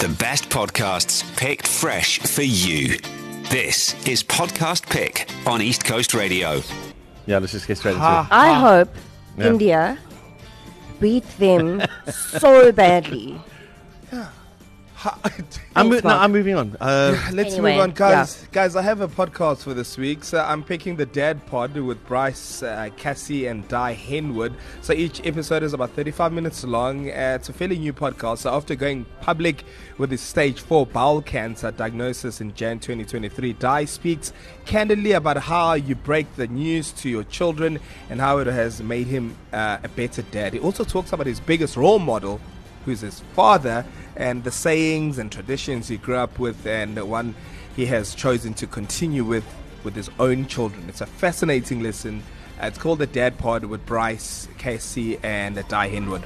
[0.00, 2.98] The best podcasts picked fresh for you.
[3.50, 6.60] This is Podcast Pick on East Coast Radio.
[7.26, 8.26] Yeah, let's just get straight into it.
[8.30, 8.88] I hope
[9.38, 9.46] Yeah.
[9.46, 9.98] India
[11.00, 13.40] beat them so badly.
[15.76, 16.76] I'm, mo- no, I'm moving on.
[16.80, 18.46] Uh, Let's Anyway, move on, guys.
[18.52, 20.24] Guys, I have a podcast for this week.
[20.24, 24.54] So I'm picking the Dad Pod with Bryce, uh, Cassie, and Di Henwood.
[24.80, 27.10] So each episode is about 35 minutes long.
[27.10, 28.38] Uh, it's a fairly new podcast.
[28.38, 29.64] So after going public
[29.98, 34.32] with his stage four bowel cancer diagnosis in Jan 2023, Di speaks
[34.64, 39.06] candidly about how you break the news to your children and how it has made
[39.06, 40.54] him uh, a better dad.
[40.54, 42.40] He also talks about his biggest role model,
[42.84, 43.84] who's his father,
[44.16, 47.34] and the sayings and traditions he grew up with, and the one
[47.76, 49.44] he has chosen to continue with
[49.82, 50.88] with his own children.
[50.88, 52.22] It's a fascinating listen.
[52.60, 56.22] Uh, it's called the Dad Pod with Bryce, Casey, and Di Henwood.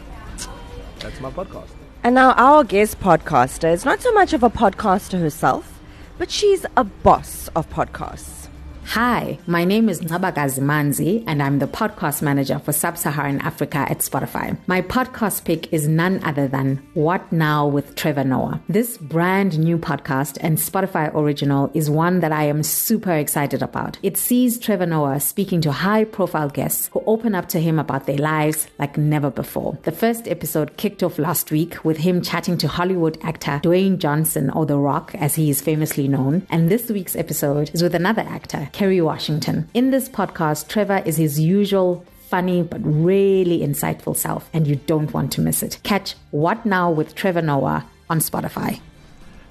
[1.01, 1.69] That's my podcast.
[2.05, 5.81] And now our guest podcaster is not so much of a podcaster herself,
[6.17, 8.49] but she's a boss of podcasts.
[8.93, 13.81] Hi, my name is Nabagazi Manzi, and I'm the podcast manager for Sub Saharan Africa
[13.87, 14.57] at Spotify.
[14.67, 18.63] My podcast pick is none other than What Now with Trevor Noah.
[18.67, 23.99] This brand new podcast and Spotify original is one that I am super excited about.
[24.03, 28.07] It sees Trevor Noah speaking to high profile guests who open up to him about
[28.07, 29.77] their lives like never before.
[29.83, 34.49] The first episode kicked off last week with him chatting to Hollywood actor Dwayne Johnson,
[34.49, 38.23] or The Rock as he is famously known, and this week's episode is with another
[38.23, 39.69] actor, Kerry Washington.
[39.75, 45.13] In this podcast, Trevor is his usual funny but really insightful self, and you don't
[45.13, 45.81] want to miss it.
[45.83, 48.79] Catch What Now with Trevor Noah on Spotify.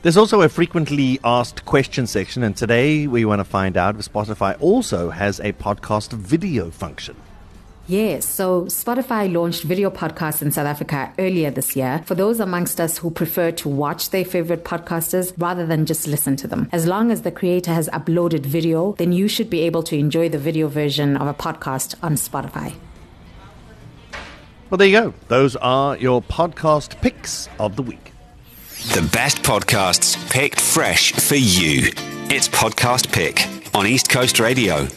[0.02, 4.10] there's also a frequently asked question section, and today we want to find out if
[4.10, 7.18] Spotify also has a podcast video function.
[7.90, 12.82] Yes, so Spotify launched video podcasts in South Africa earlier this year for those amongst
[12.82, 16.68] us who prefer to watch their favorite podcasters rather than just listen to them.
[16.74, 20.28] As long as the creator has uploaded video, then you should be able to enjoy
[20.28, 22.76] the video version of a podcast on Spotify.
[24.70, 25.14] Well, there you go.
[25.30, 28.12] Those are your podcast picks of the week.
[28.94, 31.92] The best podcasts picked fresh for you.
[32.30, 34.88] It's Podcast Pick on East Coast Radio.